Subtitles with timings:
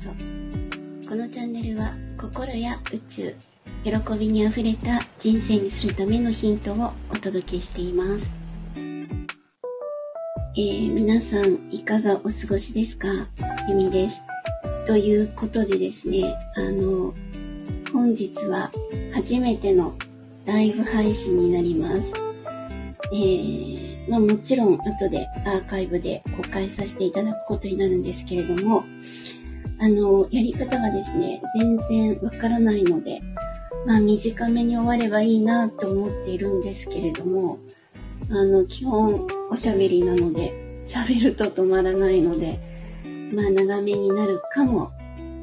[0.00, 0.10] そ
[1.08, 3.34] このチャンネルは心や宇宙
[3.82, 8.32] 喜びにあふれた人生にするためのヒントをお届けしています、
[8.76, 13.08] えー、皆さんいかがお過ごしですか？
[13.68, 14.22] ゆみです。
[14.86, 17.12] ということでですねあの
[17.92, 18.70] 本日は
[19.12, 19.96] 初めての
[20.46, 22.12] ライブ配信になります、
[23.12, 28.84] えー、まあ、もちろん後でアーカイブで公開させていただくことになるんですけれども
[29.80, 33.20] あの、やり方がですね、全然わからないので、
[33.86, 37.58] まあ短めに終わればいいなと思っているんですけれども、
[38.30, 42.58] あの、基本おしゃべりなので、喋ると止まらないので、
[43.32, 44.90] まあ長めになるかも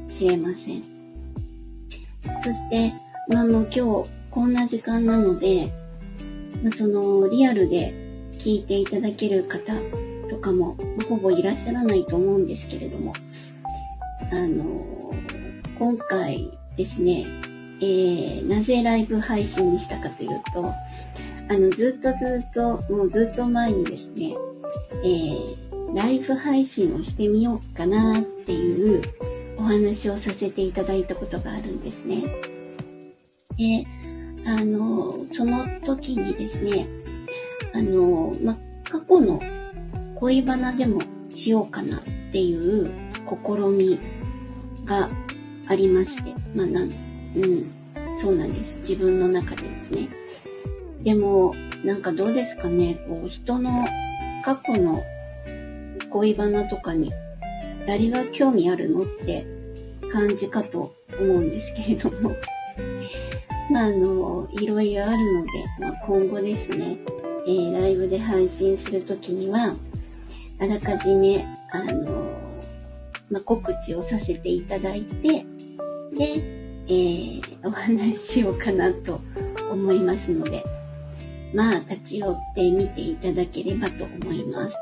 [0.08, 0.84] しれません。
[2.40, 2.94] そして、
[3.30, 5.72] まあもう今日こんな時間なので、
[6.62, 7.94] まあ、そのリアルで
[8.34, 9.74] 聞いていただける方
[10.28, 13.14] とかも、ま、ほぼいらっしゃらないと思うんですけれども、
[14.36, 15.14] あの、
[15.80, 17.26] 今回ですね、
[17.80, 20.74] えー、なぜライブ配信にしたかというと、
[21.48, 24.36] あの、ずっとずっと、もうずっと前にですね、
[25.04, 29.02] えー、ライブ配信をしてみようかなっていう
[29.58, 32.24] お話をさせていただいたことがあるんですね。
[33.58, 33.88] で、
[34.46, 36.88] あの、その時にですね、
[37.74, 39.42] あの、ま、過去の
[40.20, 42.02] 恋バナでもしようかなっ
[42.34, 42.92] ていう
[43.26, 44.00] 試み
[44.86, 45.10] が
[45.68, 46.92] ありまして、まあ、なん、
[47.36, 47.72] うん、
[48.16, 48.80] そうなんです。
[48.80, 50.10] 自分の中でですね。
[51.04, 53.86] でも、なんかどうですかね、こう、人の
[54.44, 55.04] 過去の
[56.10, 57.12] 恋バナとかに
[57.86, 59.46] 誰が興味あるのって
[60.12, 62.36] 感じかと思うんですけれども。
[63.72, 65.50] まあ、あの、いろいろあるので、
[65.80, 66.98] まあ、今後ですね、
[67.48, 69.76] えー、ライブで配信するときには、
[70.60, 72.25] あらかじめ、あの、
[73.30, 75.46] まあ、告知をさせていただいて、
[76.14, 79.22] で、えー、 お話ししようかなと
[79.72, 80.64] 思いますので、
[81.54, 84.78] まあ、立ち寄ってみていただければと思います。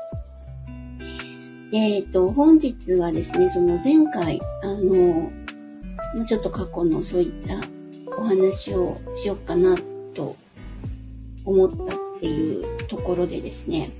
[1.70, 5.30] で、えっと、本日はですね、その前回、あの、
[6.14, 7.60] もうちょっと過去のそういった
[8.16, 9.76] お話をしようかな
[10.14, 10.36] と
[11.44, 13.90] 思ったっていうところでですね、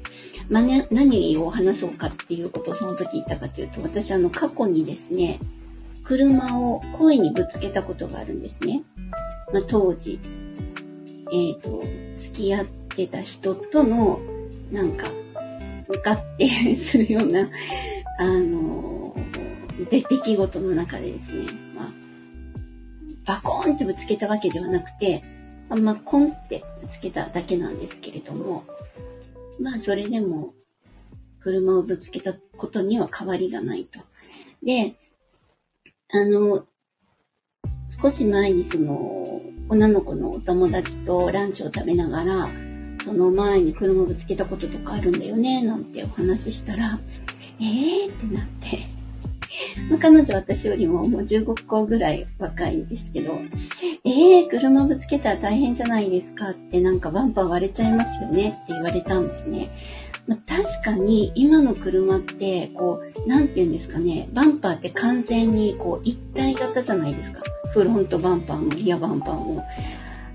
[0.48, 5.38] まあね、何を話そうかっていうことをその時言ったかというと、私あの過去にですね、
[6.04, 8.82] 車を恋にぶつけたことがあるんですね。
[9.52, 10.20] まあ、当時、
[11.32, 11.82] えっ、ー、と、
[12.16, 14.20] 付き合ってた人との、
[14.70, 15.08] なんか、
[15.88, 17.48] 向かってするような、
[18.18, 19.16] あの、
[19.90, 21.92] 出来事の中でですね、まあ、
[23.26, 25.22] バコーンってぶつけたわけではなくて、
[25.68, 28.64] まあ、コンってぶつけただけなんですけれども、
[29.60, 30.54] まあ、それでも、
[31.40, 34.00] 車をぶつけたことには変わりがないと。
[34.62, 34.94] で、
[36.10, 36.66] あの、
[37.90, 42.48] 少し前にその、女の子のお友達とランチを食べながら、
[43.04, 46.98] その前に車ぶつけたこととかあるんだよね、なんてお話ししたら、
[47.60, 48.93] えーってなって、
[49.90, 53.38] まあ、彼女私よりももう15個ぐらい若いんですけど、
[54.04, 59.68] えー、車ぶつけたら大変じゃないですかってなんかバンパー割れちゃいますよねって言われたんですね。
[60.26, 67.42] まあ、確かに今の車ってこう、なんて言うんですかね、バンパーって完全にこう一体型じゃないですか。
[67.72, 69.64] フロントバンパーもリアバンパーも。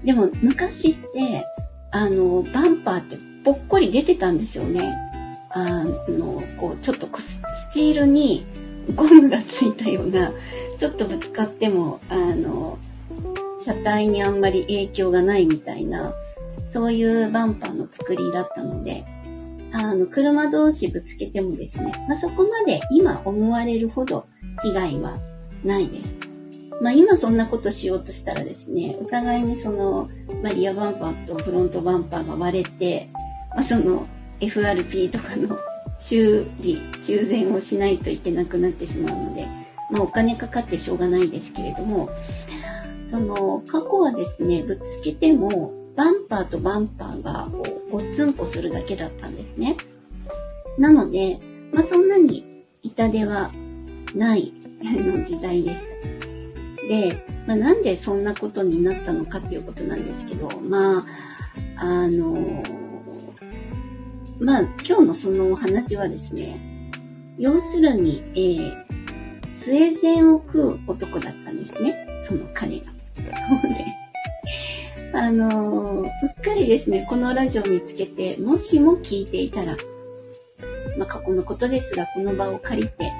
[0.03, 1.45] でも昔って、
[1.91, 4.95] あの、バンパーってぽっこり出てたんですよね。
[5.49, 8.45] あの、こう、ちょっとスチールに
[8.95, 10.31] ゴムがついたような、
[10.77, 12.77] ちょっとぶつかっても、あの、
[13.57, 16.13] 車体にあんまり影響がないみたいな、
[16.65, 19.05] そういうバンパーの作りだったので、
[19.71, 24.27] あの、車同士ぶつけてもですね、まあ、そこまで今思われるほど
[24.61, 25.17] 被害は
[25.63, 26.17] ないです。
[26.81, 30.09] まあ、今そんなことしようとしたらですね、お互いにその、
[30.41, 33.09] まあ、リアバンパーとフロントバンパーが割れて、
[33.51, 34.07] まあ、その
[34.39, 35.59] FRP とかの
[35.99, 39.47] 修理、修繕をしないといけなくなってしまうので、
[39.91, 42.09] まあ、お金かかってしょうがないですけれども、
[43.07, 47.49] その、過去はですね、ぶつけても、バンパーとバンパーが
[47.91, 49.75] ごっつんこするだけだったんですね。
[50.77, 51.39] なので、
[51.73, 53.51] まあ、そんなに痛手は
[54.15, 55.87] ない の時代でし
[56.81, 56.87] た。
[56.87, 61.05] で、まあ、なんでそんなことになったのかっていうことなんですけど、まあ、
[61.77, 62.63] あの
[64.39, 66.59] まあ、今日のそのお話はですね、
[67.37, 68.85] 要するに、えー、
[69.49, 72.85] 末膳を食う男だったんですね、その彼が。
[73.17, 73.85] で、
[75.13, 79.75] あのー、うっかりですね、このラジオを見つけて、もしも聞いていたら、
[80.97, 83.11] まあ、過去のことですが、この場を借りて、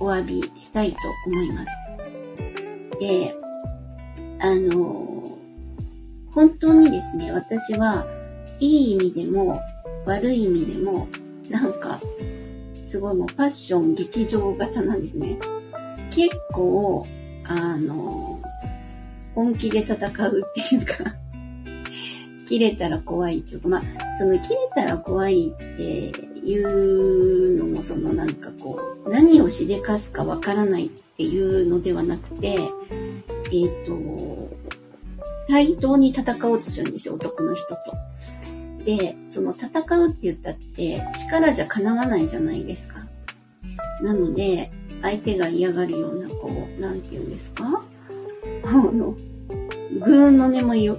[0.00, 1.66] お詫びしたいと思います。
[2.98, 3.34] で、
[4.40, 5.38] あの、
[6.32, 8.06] 本当にですね、私は
[8.58, 9.60] いい意味でも
[10.06, 11.08] 悪い意味でも、
[11.50, 12.00] なんか、
[12.82, 15.38] すごいもうファッション劇場型なんですね。
[16.10, 17.06] 結構、
[17.44, 18.40] あの、
[19.34, 19.96] 本気で戦
[20.28, 21.16] うっていうか
[22.46, 23.82] 切れたら怖いっていうか、まあ、
[24.16, 26.12] その切れたら怖いって
[26.44, 34.54] いうのも、そのなんかこう、何をしでかすかわからないっていうのではなくて、えっ、ー、と、
[35.48, 37.78] 対等に戦おうとするんですよ、男の人と。
[38.84, 43.06] で、その戦うって言ったって力じゃ叶わないじゃないですか。
[44.02, 44.70] なので、
[45.02, 47.82] 相手が嫌がるような、こう、なんて言うんですか？
[48.64, 49.16] あの、
[50.02, 50.98] ぐーの音もよ、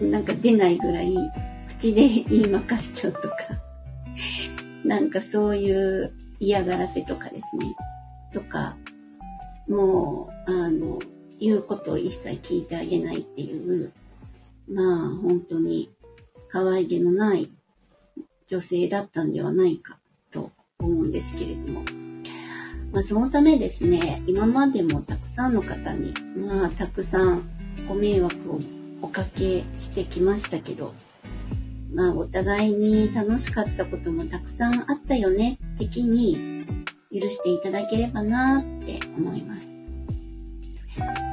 [0.00, 1.14] なんか出ないぐらい、
[1.68, 3.36] 口で言いまかしちゃうとか、
[4.84, 7.74] なんかそういう嫌がらせとかですね。
[8.32, 8.76] とか、
[9.68, 10.98] もう、あの、
[11.40, 13.92] 言うことを一切聞いてあげないっていう、
[14.68, 15.90] まあ、本当に
[16.50, 17.50] 可愛げのない
[18.46, 19.98] 女性だったんではないか
[20.30, 21.82] と思うんですけれども。
[22.92, 27.42] まあ、そのためですね、今までもたくさんの方に、まあ、たくさん
[27.86, 28.60] ご迷惑を
[29.02, 30.94] おかけしてきましたけど、
[31.92, 36.64] まあ、お互いに楽しかったこともたくさんあったよね、的に
[37.12, 39.70] 許していただければなって思います。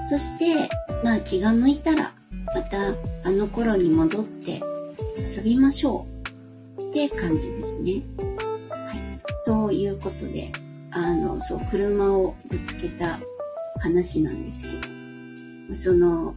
[0.05, 0.69] そして、
[1.03, 2.13] まあ気が向いたら、
[2.53, 2.89] また
[3.23, 4.61] あの頃に戻って
[5.17, 6.07] 遊びましょ
[6.77, 8.03] うって感じですね。
[8.69, 9.45] はい。
[9.45, 10.51] ということで、
[10.91, 13.19] あの、そう、車をぶつけた
[13.79, 14.69] 話なんですけ
[15.67, 16.35] ど、その、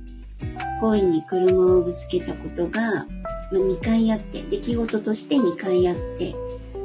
[0.80, 3.06] 故意に車をぶつけたことが、
[3.50, 6.34] ま2回あって、出来事として2回あって、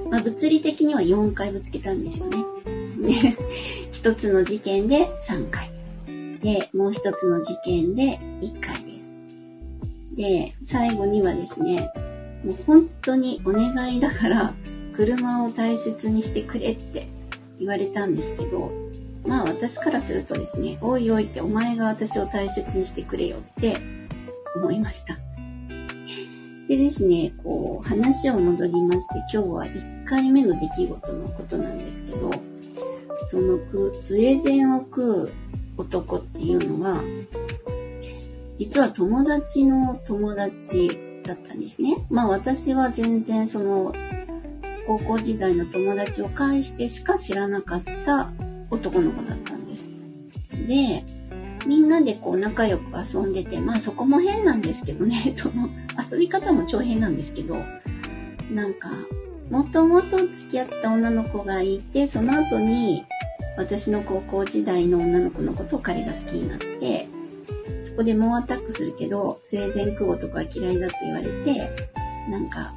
[0.09, 2.37] まあ、物理的には4回ぶつけたんですよね。
[3.05, 3.35] で、
[3.91, 5.71] 一つの事件で3回。
[6.41, 8.72] で、もう一つの事件で1回
[10.23, 10.55] で。
[10.63, 11.91] 最後にはですね、
[12.45, 14.53] もう本当にお願いだから、
[14.93, 17.07] 車を大切にしてくれって
[17.59, 18.71] 言われたんですけど、
[19.25, 23.77] まあ私からするとですね、おいおいってお前が私を大切にしてくれよって
[24.55, 25.17] 思いました。
[26.67, 32.31] でですね、こう話を戻りまして、今日は1回目の出来事のことなんですけど、
[33.25, 33.59] その
[33.97, 35.31] スウェーデンを食う
[35.77, 37.01] 男っていうのは、
[38.57, 41.95] 実は友達の友達だったんですね。
[42.09, 43.93] まあ私は全然その
[44.85, 48.31] 高校時代の友達を介してしか知らなかった
[48.69, 49.89] 男の子だったんです。
[50.67, 51.03] で、
[51.65, 55.69] みんなでこう仲良く遊んでて、まあそこも変なんですけどね、 その
[56.11, 57.57] 遊び方も超変なんですけど、
[58.51, 58.91] なんか、
[59.49, 63.05] もともと付き合ってた女の子がいて、その後に
[63.57, 67.07] 私の高校時代の女の子のことを彼が好きになって、
[67.93, 71.69] そこで猛アタックするけど、生前苦語とかは嫌いだって言われて、
[72.27, 72.73] なんか、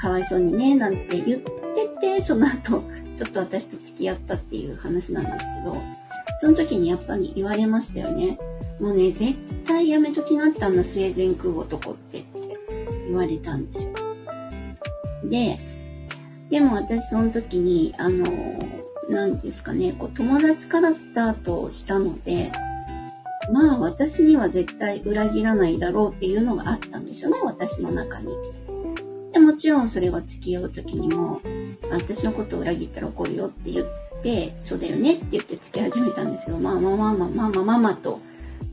[0.00, 2.82] かわいそうにね、なんて言ってて、その後、
[3.14, 5.76] ちょっと私と付き合ったっていう話なんですけど、
[6.40, 8.40] その時にやっぱり言われましたよね。
[8.80, 12.58] もうね、絶対やめときなったんだ、生前食う男ってって
[13.06, 13.92] 言われたんですよ。
[15.26, 15.60] で、
[16.50, 18.26] でも私その時に、あの、
[19.08, 22.50] 何ですかね、こう友達からスタートしたので、
[23.52, 28.28] まあ私には絶対裏切らないだろうっていうのがあったんですよね、私の中に。
[29.32, 31.40] でもちろんそれは付き合う時にも、
[31.90, 33.86] 私のことを裏切ったら怒るよって言っ
[34.22, 38.20] て、そうだよねって言って付き始めたんですけど、まあまあまあまあまあまあまあまあと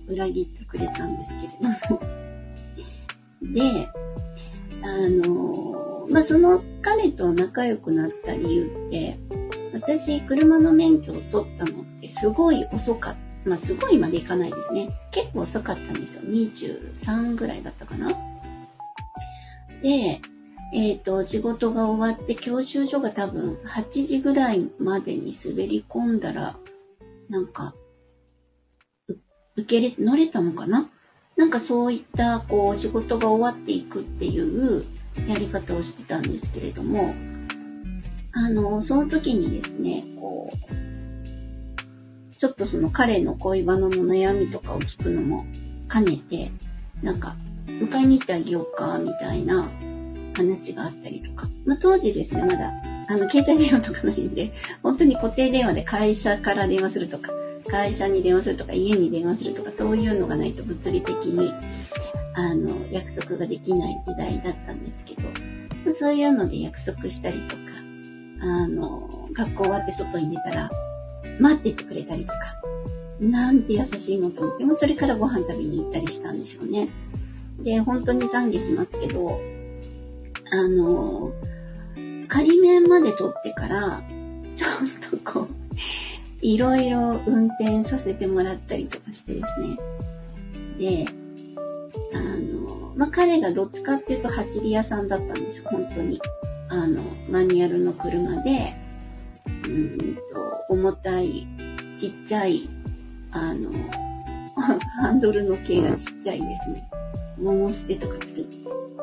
[0.08, 1.50] 裏切ってくれたんですけれ
[1.89, 2.00] ど。
[3.53, 3.89] で、
[4.82, 9.18] あの、まあその彼と仲良くなった理由って、
[9.74, 13.33] 私、車の免許を取ったのってすごい遅かった。
[13.46, 14.90] まあ、すごいまでいかないですね。
[15.12, 16.24] 結構遅かったんですよ。
[16.24, 18.10] 23ぐらいだったかな。
[19.82, 20.22] で、
[20.74, 26.56] えっ、ー、と、仕事が終わって教習所が多分8時ぐらいまでに滑り込んだら、
[27.30, 27.76] なんか、
[29.56, 30.90] 受けれ、乗れたのかな？
[31.36, 34.84] なんかそういった、こう、仕事が終わっていくっていう
[35.28, 37.14] やり方をしてたんですけれども、
[38.32, 40.93] あの、その時にですね、こう、
[42.44, 45.46] ちょっとその彼の恋バナの悩みとかを聞くのも
[45.90, 46.52] 兼ねて、
[47.02, 49.72] なんか、迎えに行ってあげようか、みたいな
[50.36, 51.48] 話があったりとか。
[51.66, 52.74] まあ、当時ですね、まだ、
[53.08, 57.32] あの、携帯電話とかないんで、本当に固定電話で会社から電話するとか、
[57.70, 61.54] 会社に電話するとか、家に電話するとか、そういうのがないと物理的に、
[62.36, 65.16] あの、約束ができない時代だったんですけ
[65.86, 67.62] ど、そういうので約束したりとか、
[68.42, 70.70] あの、学校終わって外に出たら、
[71.40, 72.38] 待っててくれたりとか、
[73.20, 76.90] なんて優しいのと思って、もそれからご飯食べに行ったりしたんですよね。
[77.60, 79.40] で、本当に懺悔しますけど、
[80.52, 81.32] あの、
[82.28, 84.04] 仮面まで取ってから、
[84.56, 85.48] ちょっとこう、
[86.42, 89.78] いろいろ運転させてもらったりとかしてですね。
[90.78, 91.06] で、
[92.13, 96.20] あの、まあ、彼がどっちかっていうと走り屋さんだったんですよ、本当に。
[96.70, 98.75] あの、マニュアルの車で、
[99.74, 100.22] うんと、
[100.70, 101.48] 重たい、
[101.98, 102.70] ちっちゃい、
[103.32, 103.72] あの、
[104.56, 106.88] ハンドルの径がちっちゃいですね。
[107.39, 108.48] 桃捨てとかつけて。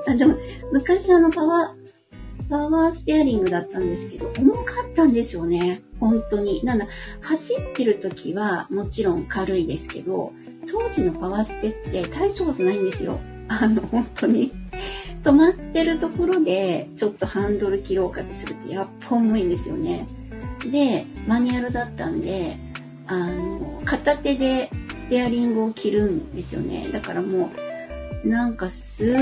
[0.06, 0.36] あ、でも、
[0.72, 5.82] 昔あの、パワー、パワーステアリングだったんですけど、重かったんですよね。
[5.98, 6.64] 本当に。
[6.64, 6.86] なんだ、
[7.20, 10.32] 走ってる時はもちろん軽いですけど、
[10.66, 13.18] 当時のパワーステって大したことないんですよ。
[13.48, 14.52] あの、本当に。
[15.22, 20.06] 止まってるところで、ちょっとハンドル切ろうかってすると、やっぱ重いんですよね。
[20.68, 22.56] で、マニュアルだったんで、
[23.06, 26.88] あの、片手でステアリングを切るんですよね。
[26.92, 27.50] だからも
[28.24, 29.16] う、なんかすっ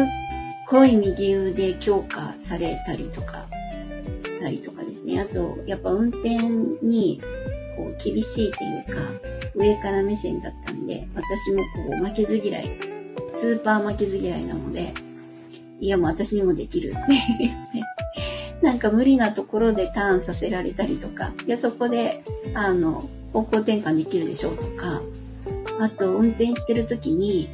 [0.69, 3.47] ごい右腕強化されたりとか
[4.25, 5.21] したりとかですね。
[5.21, 6.39] あと、やっぱ運転
[6.83, 7.23] に、
[7.77, 9.01] こう、厳しいっていうか、
[9.55, 12.71] 上から目線だったんで、私もこう、負けず嫌い、
[13.33, 14.93] スーパー負けず嫌いなので、
[15.81, 16.99] いやもう私にもできるって
[17.39, 17.83] 言って、
[18.63, 22.25] なんか無理なところでターンさせられたりとか、いやそこで、
[22.55, 25.01] あの、方向転換できるでしょうとか、
[25.81, 27.49] あと運転してる時に、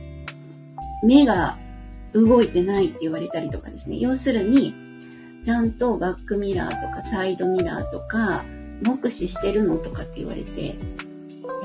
[1.03, 1.59] 目が
[2.15, 3.99] 動いてないって言われたりとかですね。
[3.99, 4.75] 要するに、
[5.43, 8.45] ちゃんとバックミラーとかサイドミラーとか、
[8.83, 10.73] 目視してるのとかって言われて、や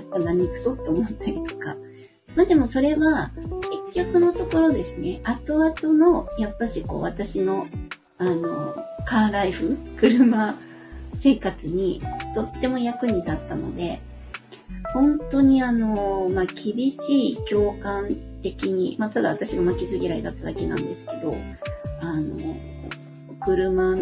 [0.01, 1.77] っぱ何クソって思ったりとか。
[2.35, 3.31] まあでもそれは、
[3.93, 7.67] 結局のところですね、後々の、やっぱしこう私の、
[8.19, 10.53] あの、カーライフ、車
[11.17, 12.01] 生活に
[12.35, 14.01] とっても役に立ったので、
[14.93, 18.09] 本当にあの、まあ、厳しい共感
[18.43, 21.33] 的に、まあ、ただ私が負けず嫌いだっただけなんですけど、
[22.01, 22.37] あの、
[23.39, 23.95] 車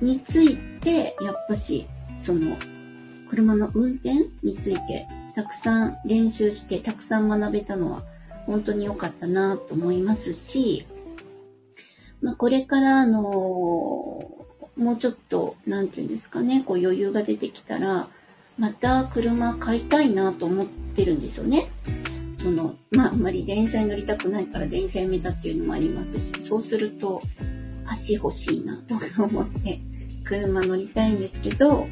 [0.00, 1.86] について、やっぱし、
[2.18, 2.56] その、
[3.28, 8.02] 車の運転について、たくさん練習して、たくさん学べたのは、
[8.46, 10.86] 本当に良かったなと思いますし、
[12.22, 13.22] まあ、これから、あの、
[14.76, 18.08] もうちょっと、なんていうんですかね、こう余裕が出てきたら、
[18.58, 21.68] また車買いたいなと思ってるんですよね。
[22.36, 27.22] その、まあ、あんまり電車に乗りたくないから電車やめたっていうのもありますし、そうすると、
[27.86, 29.80] 足欲しいなと思って、
[30.24, 31.86] 車乗りたいんですけど、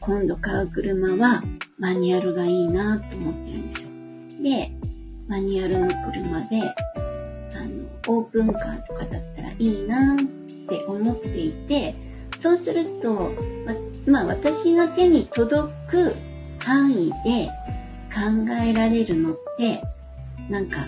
[0.00, 1.42] 今度買う車は
[1.78, 3.90] マニュアルがいいなと思ってるんですよ。
[4.42, 4.72] で、
[5.28, 6.62] マニュアルの車で、
[8.06, 10.16] オープンカーとかだったらいいなっ
[10.68, 11.94] て思っていて、
[12.38, 13.32] そうすると、
[13.66, 13.74] ま
[14.06, 16.14] まあ私が手に届く
[16.58, 17.50] 範囲で
[18.12, 19.82] 考えられるのって、
[20.48, 20.86] なんか、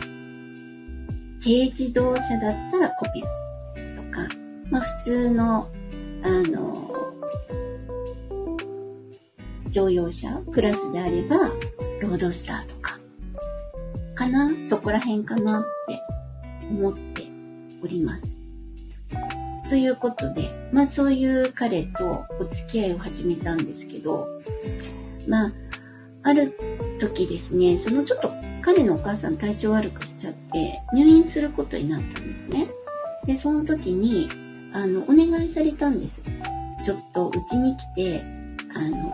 [1.45, 4.29] 軽自動車だったらコピュとか、
[4.71, 5.69] まあ普通の、
[6.25, 6.91] あの、
[9.69, 11.37] 乗用車クラスであれば、
[12.01, 12.99] ロードスターとか、
[14.15, 14.51] かな？
[14.65, 16.01] そこら辺かなって
[16.73, 17.25] 思って
[17.83, 18.39] おります。
[19.69, 24.29] ということで、まあそういう彼とお付き合いを始めたんですけど、
[25.29, 25.53] まあ、
[26.25, 26.53] ある
[26.99, 32.69] 時ですね、そのちょっと彼のお母さん体調悪くしちゃって入院することになったんですね。
[33.27, 34.29] で、その時に、
[34.73, 36.23] あの、お願いされたんです。
[36.85, 38.25] ちょっとうちに来て、
[38.75, 39.13] あの、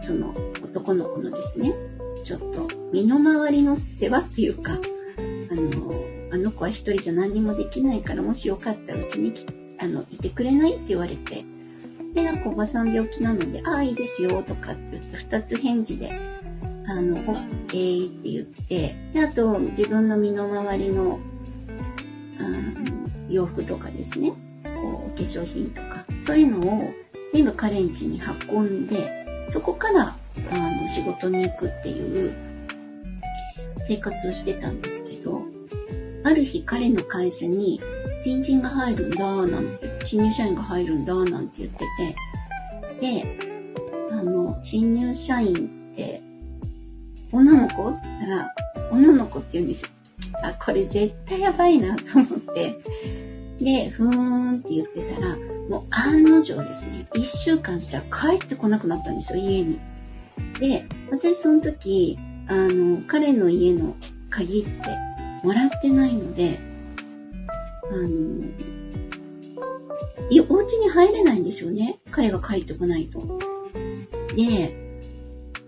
[0.00, 1.72] その男の子のですね、
[2.22, 9.32] ちょっと身の回りの世話っていうか、あの、あの子は一人じゃ何にもできないから、もしよかったらうちに
[9.78, 11.44] あの、いてくれないって言われて、
[12.12, 16.10] で、なんかおばさん病気なので、ああ、いいですよ、とかって言って、二つ返事で、
[16.88, 21.20] あの、OK って言って、で、あと、自分の身の回りの、
[22.40, 26.92] あの洋服とかですね、こう、お化粧品とか、そういうのを
[27.32, 30.16] 全部カレンチに運んで、そこから、
[30.50, 32.34] あの、仕事に行くっていう
[33.84, 35.53] 生活をしてたんですけど、
[36.24, 37.80] ある日彼の会社に
[38.18, 41.84] 新人が入るんだ、なんて、新入社員が入るんだ、なんて言って
[42.98, 43.38] て、で、
[44.10, 45.54] あの、新入社員
[45.92, 46.22] って、
[47.30, 48.54] 女の子って言ったら、
[48.90, 49.88] 女の子って言うんですよ。
[50.42, 52.78] あ、これ絶対やばいなと思って、
[53.58, 55.36] で、ふーんって言ってたら、
[55.68, 59.78] もう案の定ですね、一週間したら帰ってこなくなったんですよ、家に。
[60.58, 63.94] で、私その時、あの、彼の家の
[64.30, 65.13] 鍵って
[65.44, 66.58] もらってないので、
[67.92, 68.48] あの、
[70.48, 71.98] お家に入れないんですよね。
[72.10, 73.20] 彼が帰ってこないと。
[74.34, 74.74] で、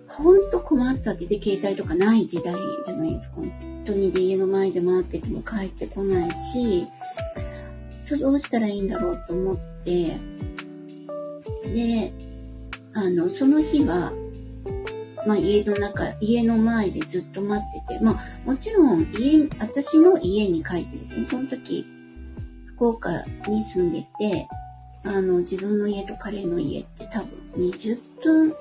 [0.09, 2.55] ほんと困ったってで、携帯とかない時代
[2.85, 3.37] じゃないですか。
[3.37, 6.87] 本当にで家の前で待ってても帰ってこないし、
[8.19, 10.17] どうしたらいいんだろうと思って、
[11.67, 12.13] で、
[12.95, 14.13] あの、その日は、
[15.27, 21.85] まあ、家の中、家の前でずっと待ってて、まあ、もちろん家、私の家に帰ってですね、その時、
[22.67, 24.49] 福岡に住んでて、
[25.05, 28.55] あの、自分の家と彼の家って多分20分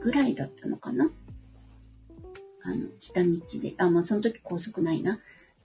[0.00, 1.10] ぐらいだったのかな？
[2.62, 5.18] あの、下道で、あ、まあ、その時高速ないな。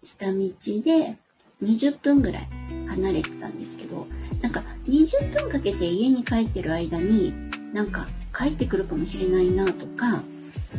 [0.04, 1.18] 下道で
[1.64, 2.48] 20分ぐらい
[2.88, 4.08] 離れてたんですけど、
[4.42, 7.34] なんか20分かけて家に帰ってる間に、
[7.76, 10.24] なんか帰ってくるかもしれないなとか、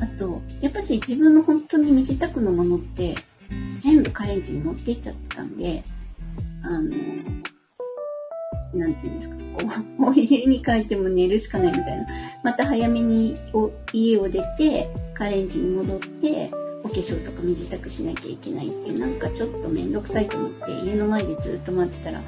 [0.00, 3.16] あと、やっぱし自分の本当に身支度のものって
[3.78, 5.84] 全部カレンジに持っていっちゃったんで、
[6.62, 6.88] あの、
[8.72, 9.36] なんていうんですか、
[9.98, 12.06] こう、 家に帰っても寝るしかないみたいな。
[12.42, 13.36] また早めに
[13.92, 16.50] 家を出て、カレンジに戻って、
[16.82, 22.22] お化粧とか身支度しなきゃいけないっていう、なんかちょっとめんどくさいと思って、家の前でずっと待ってたら、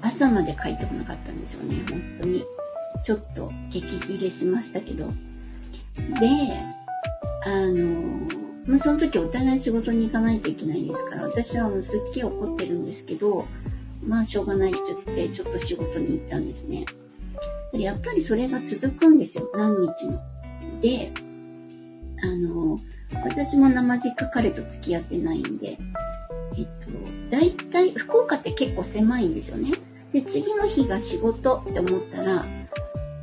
[0.00, 2.42] 朝まで帰ってこなかったんですよね、本当に。
[3.02, 5.06] ちょっと激切れしましたけど。
[5.06, 5.12] で、
[7.46, 8.28] あの、
[8.66, 13.46] まあ、その時お互い仕事に行かないといけないですから、私はもうすっげえ怒ってるんですけど、
[14.06, 16.86] まあしょうがないって言って、ちょっと仕事に行ったんですね。
[17.72, 20.20] やっぱりそれが続くんですよ、何日も。
[20.80, 21.12] で、
[22.22, 22.78] あの、
[23.24, 25.78] 私も生実家彼と付き合ってないんで、
[26.56, 26.70] えっと、
[27.30, 29.72] 大体、福岡って結構狭いんですよね。
[30.14, 32.46] で、次の日が仕事って思ったら、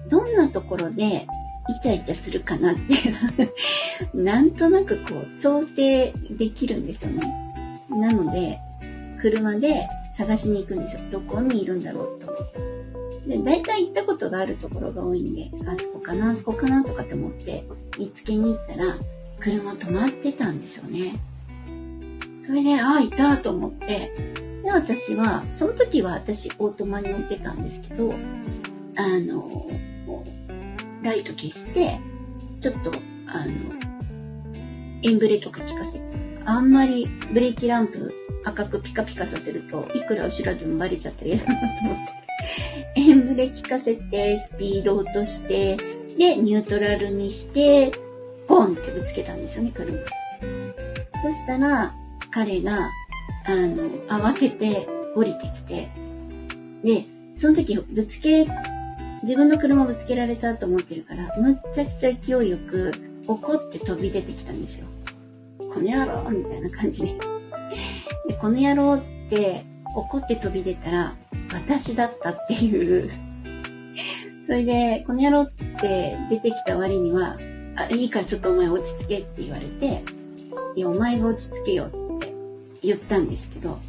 [0.09, 1.25] どんなところで
[1.69, 3.53] イチャイチャするかなって
[4.13, 7.21] なんとなくこう想定できるんですよね。
[7.89, 8.59] なので、
[9.19, 11.01] 車で探しに行くんですよ。
[11.11, 12.51] どこにいるんだろうと思っ
[13.25, 13.37] て。
[13.37, 17.63] で、大体行ったことがあるところが多いんで、あそこかな、あそこかなとかって思って
[17.97, 18.97] 見つけに行ったら、
[19.39, 21.15] 車止まってたんですよね。
[22.41, 24.11] それで、ああ、いたと思って、
[24.71, 28.13] で、私は、その時は私オートマに乗ってたんですけど、
[28.95, 29.69] あの、
[31.03, 31.99] ライト消して、
[32.61, 32.91] ちょっと、
[33.27, 33.51] あの、
[35.03, 36.05] エンブレとか効かせて、
[36.45, 38.13] あんまりブレーキランプ
[38.45, 42.21] 赤くピカピカさせると、いくら後ろでもバレちゃったら嫌だなと思って。
[42.95, 45.77] エンブレ効かせて、スピード落として、
[46.17, 47.91] で、ニュートラルにして、
[48.47, 49.97] ゴンってぶつけたんですよね、車。
[51.21, 51.93] そしたら、
[52.31, 52.89] 彼が、
[53.45, 55.89] あの、慌てて降りてきて、
[56.83, 58.47] で、その時ぶつけ、
[59.23, 62.91] 自分の車ぶつけられたと思ってるから、むっちゃくちゃ勢いよく
[63.27, 64.87] 怒って飛び出てきたんですよ。
[65.59, 67.07] この野郎みたいな感じで。
[68.27, 71.15] で、この野郎って怒って飛び出たら、
[71.53, 73.09] 私だったっていう
[74.41, 77.37] それで、この野郎って出てきた割には、
[77.75, 80.03] あ、いいからちょっとお前落ち着けって言われて、
[80.75, 82.00] いや、お前が落ち着けよっ
[82.81, 83.79] 言ったんですけど、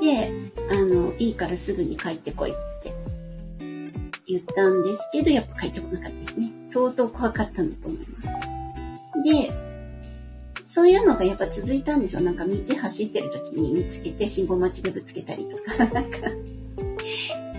[0.00, 0.32] で、
[0.70, 2.94] あの、いいからすぐに帰ってこいって
[4.26, 6.50] 言ったんですけど、やっぱ帰ってこなかったですね。
[6.68, 8.28] 相当怖かったんだと思います。
[9.24, 9.52] で、
[10.62, 12.20] そういうのがやっぱ続いたんですよ。
[12.20, 16.18] なんか道走ってる時に見つけて信号待ちでぶつけたりとか、 なんか、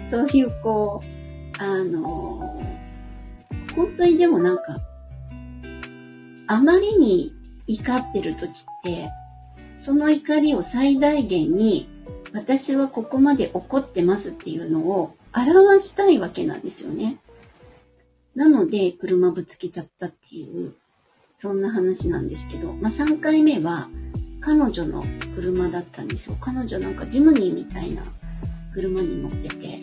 [0.09, 2.61] そういうこう、あの、
[3.75, 4.77] 本当にでもなんか、
[6.47, 7.33] あまりに
[7.67, 8.51] 怒ってる時っ
[8.83, 9.09] て、
[9.81, 11.87] その怒りを最大限に、
[12.33, 17.17] 私はここまで怒ってますっていうのを表したいわけなんですよね。
[18.35, 20.73] なので、車ぶつけちゃったっていう
[21.35, 23.89] そんな話なんですけど、まあ、3回目は
[24.41, 25.03] 彼女の
[25.35, 26.37] 車だったんですよ。
[26.39, 28.03] 彼女なんかジムニーみたいな
[28.75, 29.79] 車に乗ってて、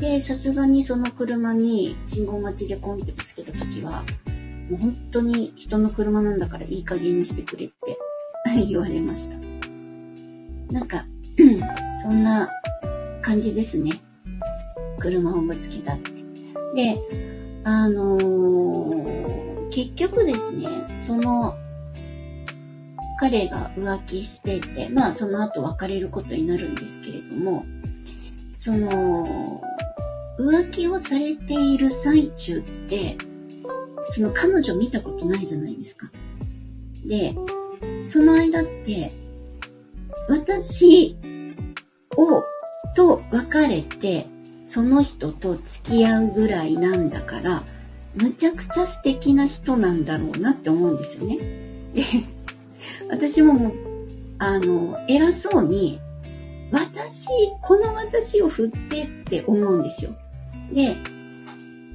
[0.00, 4.02] で、さすがにその車に信号待ちでコンってぶつけた時は、
[4.68, 7.96] もう本当に人の車なんだからいい加減にしてくれって
[8.52, 9.36] はい言われました。
[10.70, 11.06] なんか、
[12.02, 12.50] そんな
[13.22, 13.92] 感じですね。
[14.98, 16.10] 車をぶつけたって。
[16.74, 16.98] で、
[17.64, 21.54] あのー結局ですね、その、
[23.18, 27.64] 彼が浮気してて、まあその後別れることになるんですけれども、
[28.54, 29.62] その、
[30.38, 33.16] 浮気をされている最中って、
[34.10, 36.10] その彼女見たことないじゃないですか。
[37.06, 37.34] で、
[38.04, 39.12] その間って、
[40.28, 41.16] 私
[42.16, 42.44] を、
[42.94, 44.26] と別れて、
[44.64, 47.62] その人と付き合うぐらいなんだから、
[48.14, 51.38] むちゃくちゃ素敵な人なんだろうなって思うんですよね。
[51.94, 52.04] で、
[53.10, 53.72] 私ももう、
[54.38, 56.00] あの、偉そうに、
[56.70, 57.28] 私、
[57.62, 60.12] この私を振ってって思うんですよ。
[60.72, 60.96] で、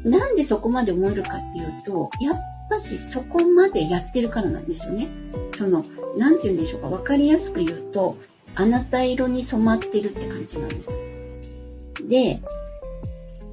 [0.03, 2.35] なんでそこまで思えるかっていうと、やっ
[2.69, 5.07] ぱしそこまでやってるからなんですよね。
[5.53, 5.85] その、
[6.17, 8.17] なて言うんでしょうか、わかりやすく言うと、
[8.55, 10.91] あなた色に染まってるって感じなんです。
[12.07, 12.39] で、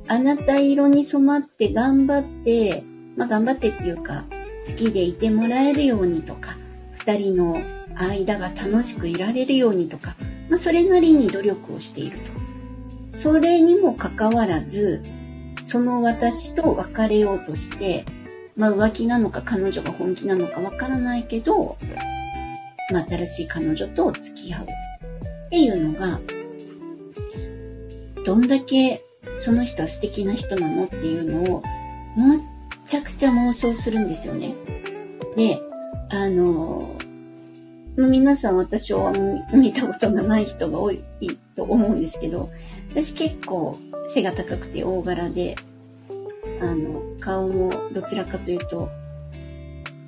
[0.07, 2.83] あなた色に染まって頑張って、
[3.17, 4.25] まあ頑張ってっていうか、
[4.67, 6.57] 好きでいてもらえるようにとか、
[6.95, 7.61] 二人の
[7.97, 10.17] 間が楽しくいられるようにとか、
[10.49, 12.31] まあそれなりに努力をしていると。
[13.09, 15.03] それにもかかわらず、
[15.63, 18.05] その私と別れようとして、
[18.57, 21.77] まあ浮気なのか彼女が本気なのかわからないけど、
[22.93, 24.67] まあ新しい彼女と付き合うっ
[25.51, 26.21] ていうのが、
[28.25, 29.03] どんだけ
[29.37, 31.63] その人は素敵な人なのっていうのを、
[32.17, 32.41] むっ
[32.87, 34.55] ちゃくちゃ妄想するんですよね。
[35.37, 35.61] で、
[36.11, 36.97] あの、
[37.97, 39.13] 皆さん私を
[39.53, 41.03] 見たことがない人が多い
[41.57, 42.51] と思うんですけど、
[42.91, 45.57] 私結構背が高くて大柄で、
[46.61, 48.89] あの、顔もどちらかというと、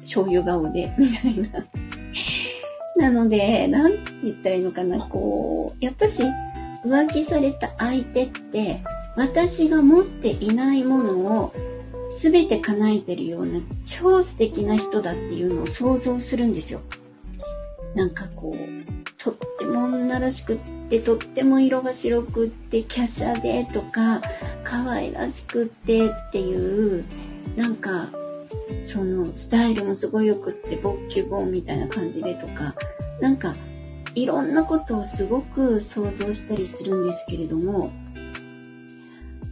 [0.01, 1.67] 醤油顔で、みたいな。
[2.97, 6.23] なので、なんて言ったらいいのかな、こう、やっぱし
[6.85, 8.81] 浮気された相手って、
[9.17, 11.53] 私が持っていないものを
[12.13, 16.81] 全て叶えてるような超素敵な人だっていうのを想像するんですよ。
[17.95, 18.67] なんかこう、
[19.19, 24.21] とっても女らしくって、とっても色が白くって、華奢でとか、
[24.65, 27.05] 可愛らしくってっていう、
[27.57, 28.09] なんか、
[28.83, 32.75] そのスタイルもすごいよくって、ボッキュボンみたいな感じでとか、
[33.21, 33.55] なんか、
[34.15, 37.91] いろんなことをすごく想像したりするんですけれども、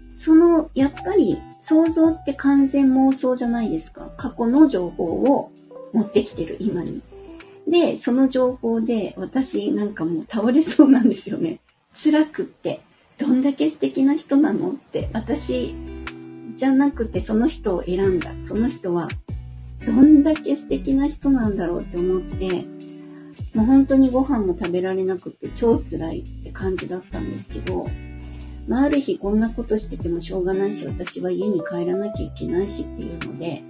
[0.08, 4.12] その、やっぱり想像って完全妄想じゃないですか。
[4.16, 5.50] 過去の情報を
[5.92, 7.02] 持ってきてる今に。
[7.66, 11.60] で、その情報で私なんかもう倒れそうなんですよね。
[11.94, 12.80] 辛くって。
[13.16, 15.08] どんだけ素敵な人なのって。
[15.12, 15.74] 私
[16.56, 18.32] じゃなくてその人を選んだ。
[18.42, 19.08] その人は
[19.86, 22.66] どんだけ素敵な人なんだろうって思って、
[23.54, 27.86] もう本当にご飯も食べられなくて超辛いって感じだったんですけど、
[28.66, 33.62] まあ、ある日こんなことしててもしょうがないし、私は家に帰らなきゃいけないしっていうので、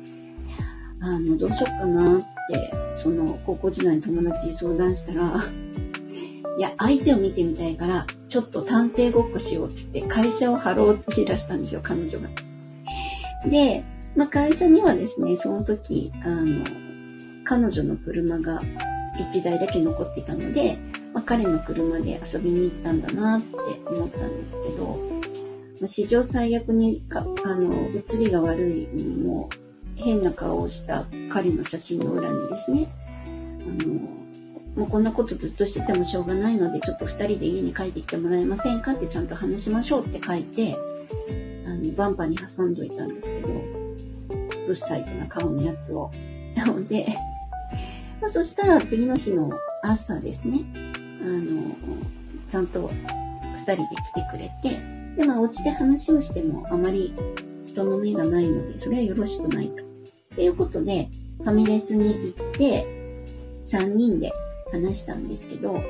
[1.00, 5.42] あの、どうしようかなって、その、高校時代に友達に相談したら、
[6.57, 12.28] いや、相手を見てみたいから、ちょっと探偵ごっこしようって言って、会社を張ろうって言い出したんですよ、彼女が。
[13.46, 13.85] で、
[14.16, 16.64] まあ、会社にはですね、その時、あの、
[17.44, 18.62] 彼女の車が
[19.18, 20.78] 1台だけ残っていたので、
[21.12, 24.98] まあ、彼の車で遊びに行ったんだなって思ったんですけど、
[25.80, 29.50] まあ、史上最悪にか、あの、写りが悪いのも
[29.96, 32.88] 変な顔をした彼の写真の裏にですね、
[33.26, 34.14] あの、
[34.76, 40.76] もうこんなことずっとしててもしょうがないので、ちょっと2人で家に帰ってきてもらえませんかってちゃんと話しましょうって書いて、
[41.66, 43.48] あの、バンパーに挟んどいたんですけど、
[44.66, 46.11] ブッサイトな顔のやつを。
[46.57, 47.07] なので、
[48.20, 49.50] まあ、そしたら次の日の
[49.83, 50.61] 朝ですね、
[51.22, 51.62] あの、
[52.48, 54.78] ちゃんと2人で来てくれて、
[55.16, 57.14] で、まあ、お家で話をしてもあまり
[57.66, 59.83] 人の目がないので、それはよろしくないと。
[60.34, 62.86] ということで、ファミレスに行って、
[63.64, 64.32] 3人で
[64.72, 65.80] 話したんですけど、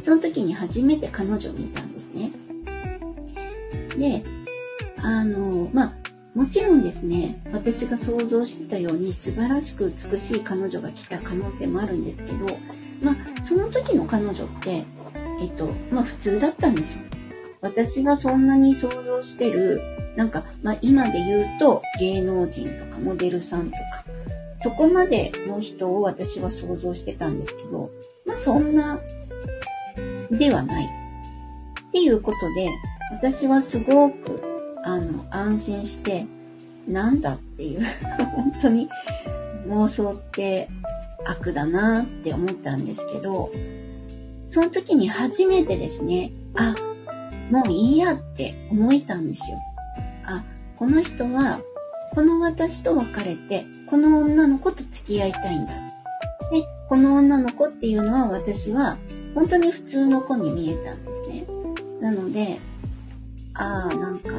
[0.00, 2.32] その時に初めて彼女を見たんですね。
[3.98, 4.24] で、
[4.98, 5.92] あの、まあ、
[6.34, 12.46] もちろんですね、私が想像してたように素晴らしく美しい彼女が来た可能性もあるんですけど、
[13.02, 14.84] まあ、その時の彼女って、
[15.40, 17.02] えっと、まあ普通だったんですよ。
[17.62, 19.80] 私がそんなに想像してる、
[20.16, 24.04] なんか、まあ今で言うと芸能人とかモデルさんとか、
[24.58, 27.90] そこまでの人を私は想像してたんですけど、
[28.26, 29.00] まあそんな
[30.30, 30.84] ではない。
[30.84, 32.68] っていうことで、
[33.12, 34.42] 私はすごく、
[34.84, 36.26] あの、安心して、
[36.88, 37.80] なんだっていう、
[38.34, 38.88] 本当に
[39.68, 40.68] 妄想って
[41.24, 43.52] 悪だなって思ったんですけど、
[44.48, 46.74] その時に初めてですね、あ、
[47.52, 49.58] もういいやって思えたんですよ。
[50.24, 50.42] あ、
[50.78, 51.60] この人は、
[52.14, 55.74] この私と別れて、この女の子と付き合いたいんだ。
[56.50, 58.96] で、この女の子っていうのは私は
[59.34, 61.44] 本当に普通の子に見えたんですね。
[62.00, 62.58] なので、
[63.52, 64.30] ああ、なんか、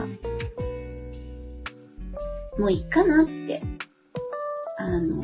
[2.57, 3.61] もういいかなって、
[4.79, 5.23] あの、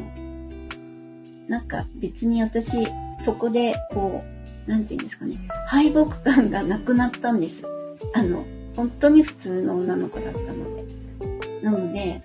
[1.48, 2.86] なんか別に私、
[3.20, 4.24] そこで、こ
[4.68, 7.64] う、なんて言うんですかね、敗北感がなくなったんです。
[8.14, 10.86] あの、本当に普通の女の子だったので。
[11.62, 12.22] なので、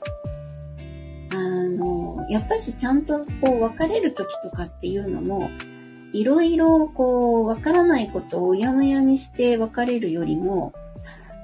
[1.30, 5.50] あの、やっぱしちゃんとこう別れる時とかっていうのも、
[6.12, 10.72] いろいろこうわからないことをうやむやにして別れるよりも、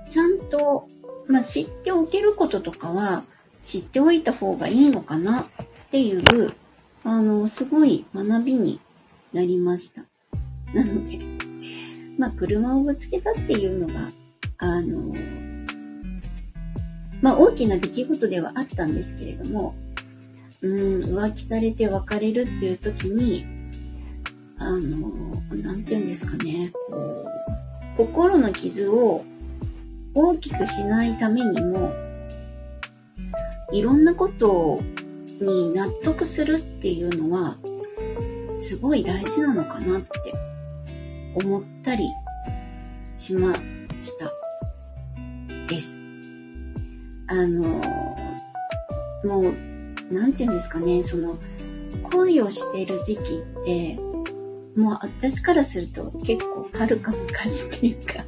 [0.09, 0.89] ちゃんと、
[1.27, 3.25] まあ、知っておけることとかは
[3.63, 5.47] 知っておいた方がいいのかなっ
[5.91, 6.23] ていう、
[7.03, 8.81] あの、すごい学びに
[9.33, 10.03] なりました。
[10.73, 11.19] なので、
[12.17, 14.11] まあ、車をぶつけたっていうのが、
[14.81, 15.15] あの、
[17.21, 19.75] まあ、大きな出来事ではあったんですけれども、
[20.63, 23.45] うん、浮気されて別れるっていう時に、
[24.57, 24.79] あの、
[25.55, 27.27] なんて言うんですかね、こ
[27.95, 29.25] う、心の傷を
[30.15, 31.93] 大きくしないためにも、
[33.73, 34.81] いろんなこと
[35.41, 37.59] に納得するっていうのは、
[38.55, 40.09] すごい大事なのかなって
[41.35, 42.05] 思ったり
[43.15, 43.55] しま
[43.99, 44.40] した。
[45.71, 45.99] です。
[47.29, 47.81] あの、
[49.25, 51.39] もう、なんて言うんですかね、その、
[52.03, 53.99] 恋をしてる時期って、
[54.77, 58.25] もう私からすると結構はるか昔っていうか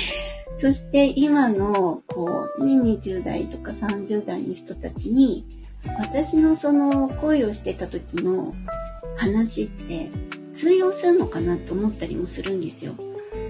[0.56, 5.44] そして今の、こう、20代とか30代の人たちに、
[5.98, 8.54] 私のその恋をしてた時の
[9.16, 10.10] 話って
[10.52, 12.94] 通用するのかなと思ったりもするんですよ。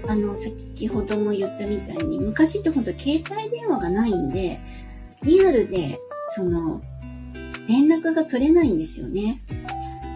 [0.07, 4.59] あの、先ほども言ったみたいに、昔ってほんと携帯電話がないんで、
[5.23, 6.81] リアルで、その、
[7.67, 9.41] 連絡が取れないんですよね。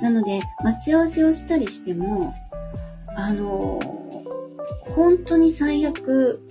[0.01, 2.33] なので、待ち合わせをしたりしても、
[3.15, 3.79] あの、
[4.95, 6.41] 本当に最悪、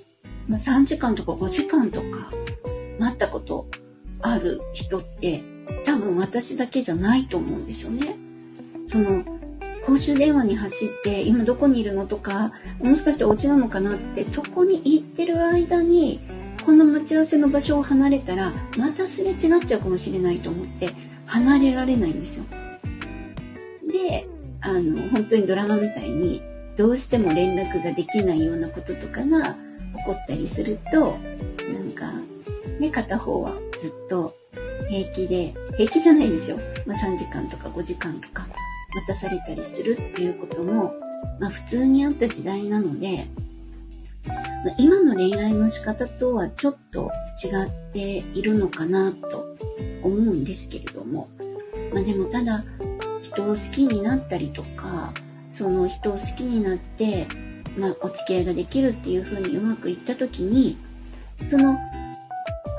[0.49, 2.33] まあ、3時間とか5時間とか
[2.99, 3.67] 待ったこと
[4.21, 5.43] ある人って
[5.85, 8.17] 多分私だけじゃないと思うんですよね。
[8.87, 9.25] その
[9.87, 16.21] 公衆電話に走って今どこにいるのとかもしかしてお家なのかなってそこに行ってる間に
[16.65, 20.91] この待ち合わせの場所を離れたらまたすれ違っちゃうかもしれないと思って
[21.27, 22.45] 離れられないんですよ。
[23.91, 24.27] で
[24.61, 26.43] あの本当にドラマみたいに
[26.77, 29.57] どうしても連絡ができないようなこととかが
[29.97, 31.19] 起こったりすると
[31.73, 32.13] なんか
[32.79, 34.37] ね片方はずっと
[34.89, 38.47] 平気で平気じゃないですよ、まあ、3時間とか5時間とか
[38.95, 40.95] 待たされたりするっていうことも、
[41.39, 43.27] まあ、普通にあった時代なので、
[44.27, 47.11] まあ、今の恋愛の仕方とはちょっと
[47.43, 49.57] 違っているのかなと
[50.03, 51.29] 思うんですけれども、
[51.93, 52.65] まあ、でもただ
[53.23, 55.13] 人を好きになったりとか
[55.51, 57.27] その人を好きになって、
[57.79, 60.77] まあ、お付き合いができるっていう風にうまくいった時に
[61.45, 61.79] その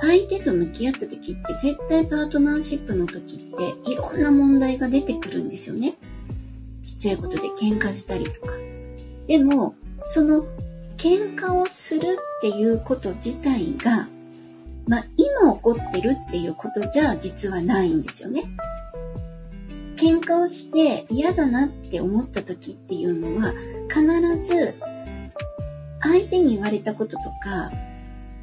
[0.01, 5.93] 相手と向き合った時って絶対パートナーシップの時っていろんな問題が出てくるんですよね。
[7.01, 8.53] ちゃいことで喧嘩したりとか。
[9.27, 9.75] でも、
[10.07, 10.45] その
[10.97, 14.07] 喧嘩をするっていうこと自体が、
[14.87, 18.43] まあ今起こってるっていうことじゃ実はないんですよね。
[19.95, 23.53] 喧嘩をして嫌だなって思った時っていうのは
[23.87, 24.03] 必
[24.43, 24.75] ず
[26.01, 27.71] 相手に言われたこととか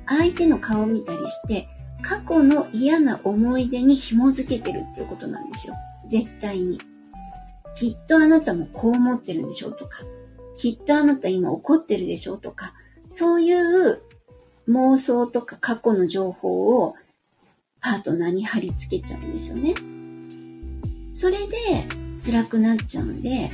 [0.06, 1.68] 相手の顔を見たりして、
[2.02, 5.74] 過去の嫌な思い出に紐づけてるっていうことなんですよ。
[6.06, 6.78] 絶対に。
[7.78, 10.02] きっとあなたもこう思ってるんでしょうとか、
[10.56, 12.74] きっとあなた今怒ってるでしょうとか、
[13.08, 14.02] そういう
[14.68, 16.96] 妄想とか過去の情報を
[17.80, 19.74] パートナーに貼り付けちゃうんですよね。
[21.14, 21.56] それで
[22.18, 23.48] 辛くなっちゃうんで、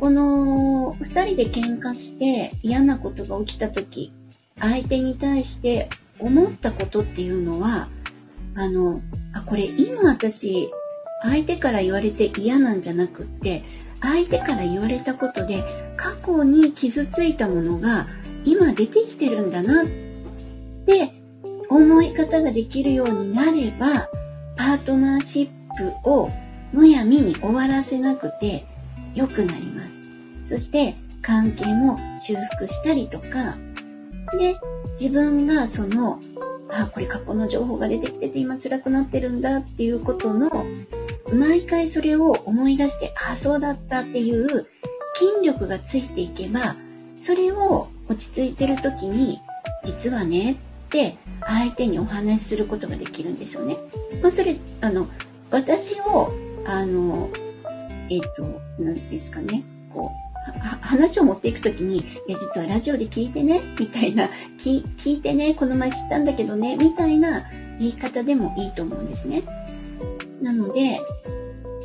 [0.00, 4.12] この二人で喧嘩して嫌なことが起きた時、
[4.58, 7.88] 相手に対して思ったことっていうのは、
[8.56, 9.00] あの、
[9.32, 10.72] あ、これ今私、
[11.22, 13.62] 相手から言われて嫌なんじゃなくって、
[14.00, 15.62] 相手から言われたことで
[15.96, 18.08] 過去に傷ついたものが
[18.44, 19.86] 今出てきてるんだなっ
[20.86, 21.12] て
[21.68, 24.08] 思い方ができるようになれば、
[24.56, 25.48] パートナーシッ
[26.02, 26.30] プを
[26.72, 28.64] むやみに終わらせなくて
[29.14, 29.82] 良くなりま
[30.44, 30.50] す。
[30.50, 33.56] そして関係も修復したりとか、
[34.38, 34.56] で、
[35.00, 36.20] 自分がその、
[36.70, 40.66] あ、これ過去の情報が出てきてて今辛くなってるんだっていうことの、
[41.32, 44.66] 毎回それを思い出して、ああ、そうだったっていう
[45.14, 46.76] 筋力がついていけば、
[47.18, 49.40] それを落ち着いてる時に、
[49.84, 50.56] 実はねっ
[50.90, 53.76] て相手にお話しすることができるんですよね。
[54.22, 55.08] まあ、それ、あの、
[55.50, 56.32] 私を、
[56.66, 57.30] あの、
[58.10, 60.22] えっ、ー、と、何ですかね、こう、
[60.80, 67.44] 話を持っていくときに、いや、実はラジオで聞いてね、みたいな、聞いてね、この前知ったんだけどね、みたいな
[67.78, 69.42] 言い方でもいいと思うんですね。
[70.42, 71.00] なので、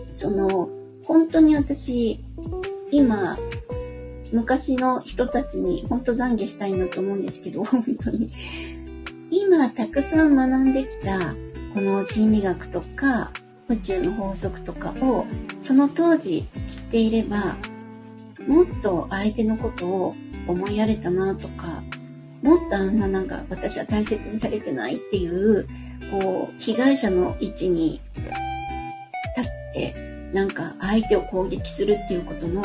[0.09, 0.69] その、
[1.05, 2.19] 本当に私、
[2.91, 3.37] 今、
[4.33, 8.29] 昔の人たちに本当懺悔したいなと思うんですけど、本当に。
[9.29, 11.35] 今、たくさん学んできた、
[11.73, 13.31] この心理学とか、
[13.69, 15.25] 宇宙の法則とかを、
[15.59, 17.57] その当時知っていれば、
[18.47, 20.15] もっと相手のことを
[20.47, 21.83] 思いやれたなとか、
[22.41, 25.67] もっとあんななんか私は大切にされてないっていう、
[26.11, 28.01] こう、被害者の位置に
[29.35, 29.95] 立って、
[30.33, 32.63] なんか相手を攻撃するっていうことも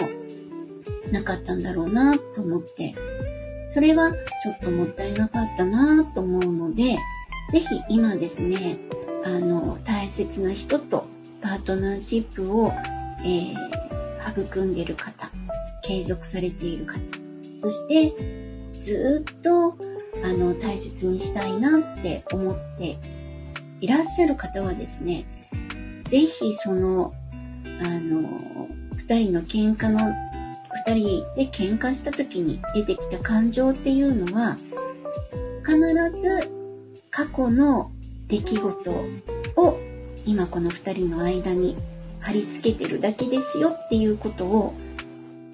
[1.13, 2.95] なかったんだろうなと思って、
[3.69, 6.97] それはちょっともったいなかったなと思うので、
[7.53, 8.79] ぜひ今ですね、
[9.25, 11.07] あの、大切な人と
[11.41, 12.73] パートナーシップを、
[13.25, 15.31] えー、育んでる方、
[15.83, 16.99] 継続されている方、
[17.59, 18.13] そして
[18.81, 19.77] ずっと
[20.25, 22.97] あの大切にしたいなって思って
[23.83, 25.25] いらっしゃる方はですね、
[26.05, 27.13] ぜひその、
[27.81, 30.15] あの、二人の喧嘩の、
[30.87, 34.57] 二人で喧嘩した時に出てきた感情っていうのは、
[35.67, 35.81] 必
[36.17, 36.49] ず
[37.11, 37.91] 過去の
[38.29, 38.93] 出来事
[39.57, 39.81] を
[40.27, 41.77] 今この二人の間に
[42.21, 44.75] 貼り付けてるだけですよっていうことを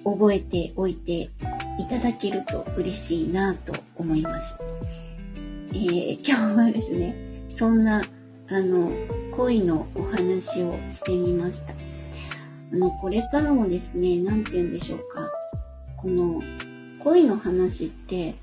[0.03, 1.31] 覚えておいて
[1.79, 4.55] いただけると嬉しいなと思います。
[5.71, 7.15] えー、今日はですね、
[7.49, 8.03] そんな
[8.51, 8.91] あの
[9.31, 11.73] 恋のお話をしてみました。
[12.71, 15.31] あの、これからもですね、なんて言うんでしょうか。
[15.97, 16.41] この
[16.99, 18.35] 恋の話って、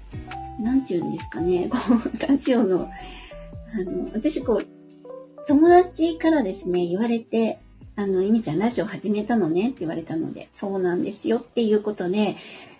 [0.60, 2.88] なんて言うんですかね、 こう、ラジオの、
[3.74, 4.66] あの、私こう、
[5.46, 7.58] 友達からですね、言われて、
[7.94, 12.36] あの、いみちゃんラジオ始めたのねって言われたので、そうなんですよっていうことで、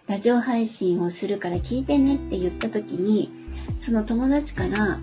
[0.07, 3.31] ラジオ配信をするから聞いてねって言った時に、
[3.81, 5.01] その友達から、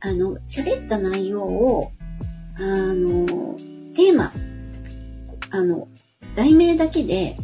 [0.00, 1.92] あの、喋った内容を、
[2.56, 3.56] あの、
[3.94, 4.32] テーマ、
[5.50, 5.88] あの、
[6.36, 7.36] 題名だけで、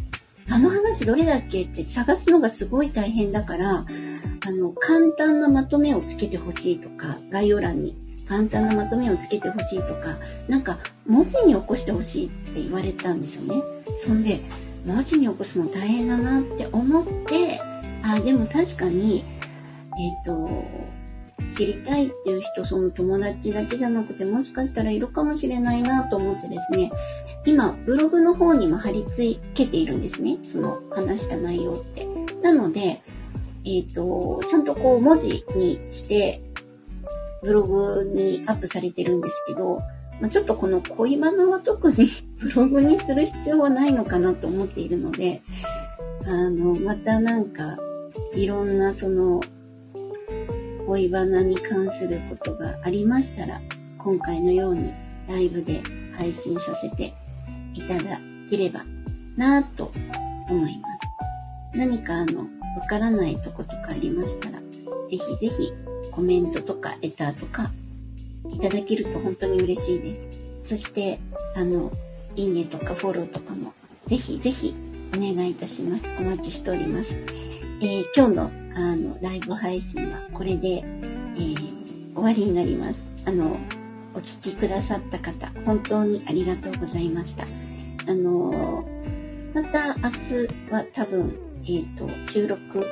[0.49, 3.85] あの話どれだっけって探すのがすごい大変だから、
[4.45, 7.95] あの、簡単なまとめをつけてほしいとか、概要欄に
[8.29, 10.17] 簡単なまとめをつけてほしいとか、
[10.47, 13.61] なんか文字に起こしてほしいって言われたんですよね。
[13.97, 14.39] そんで、
[14.85, 17.59] 文字に起こすの大変だなって思って、
[18.03, 19.25] あ、でも確かに、
[19.99, 20.49] えっ、ー、と、
[21.49, 26.91] 知りたいっていう人、その友達だけじゃなくて、もしかしたらいるかもしれないなと思ってですね、
[27.45, 30.37] 今、ブログの方にも貼り付けているんですね。
[30.43, 32.05] その話した内容って。
[32.41, 33.01] なので、
[33.63, 36.41] えっ、ー、と、ちゃんとこう文字にして、
[37.41, 39.79] ブログにアップされてるんですけど、
[40.19, 45.41] まあ、ちょっとこの恋バナは特に ブログにする必要はないのかなと思っているので、
[46.25, 47.77] あの、またなんか、
[48.35, 49.41] いろんなその、
[50.87, 53.59] 恋バナに関することがありましたら、
[53.97, 54.93] 今回のように
[55.27, 55.81] ライブで
[56.15, 57.13] 配信させて
[57.73, 58.85] いただければ
[59.35, 59.91] なぁと
[60.49, 61.77] 思います。
[61.77, 62.47] 何かあの、
[62.79, 64.59] わからないとことかありましたら、
[65.09, 65.73] ぜひぜひ
[66.11, 67.69] コメントとかレターとか
[68.49, 70.27] いただけると本当に嬉しいです。
[70.63, 71.19] そして、
[71.57, 71.91] あの、
[72.37, 73.73] いいねとかフォローとかも
[74.05, 74.73] ぜひぜひ
[75.13, 76.09] お願いいたします。
[76.17, 77.13] お待ちしております。
[77.81, 83.03] えー、今日のあのライブ配信はこれで、えー、終わりになります。
[83.25, 83.57] あの、
[84.13, 87.47] お聴きくださった方、本当にありがとうございました。
[88.07, 88.85] あの
[89.55, 92.85] また明日は多分、えっ、ー、と、収録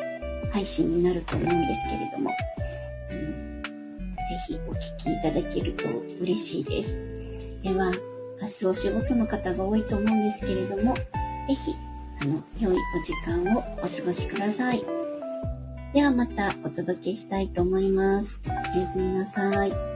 [0.51, 2.35] 配信になると思うんですけれども、ぜ
[4.47, 5.87] ひお聞きいただけると
[6.19, 6.97] 嬉しいです。
[7.61, 7.91] では、
[8.41, 11.03] 明日お仕事の方が多いと思うんですけれども、ぜ
[11.53, 11.75] ひ、
[12.21, 15.04] あの、良いお時間をお過ごしください。
[15.95, 18.41] ではまたお届けしたいと思います。
[18.75, 19.94] おやすみなさい。